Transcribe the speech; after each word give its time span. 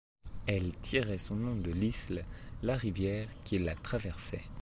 Elle 0.47 0.75
tirait 0.79 1.19
son 1.19 1.35
nom 1.35 1.53
de 1.55 1.69
l'Isle, 1.69 2.23
la 2.63 2.75
rivière 2.75 3.27
qui 3.45 3.59
la 3.59 3.75
traversait. 3.75 4.41